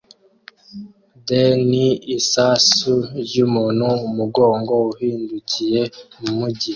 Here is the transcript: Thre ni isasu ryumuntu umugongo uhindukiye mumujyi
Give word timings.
Thre 1.25 1.43
ni 1.69 1.87
isasu 2.17 2.93
ryumuntu 3.25 3.87
umugongo 4.07 4.73
uhindukiye 4.91 5.81
mumujyi 6.21 6.69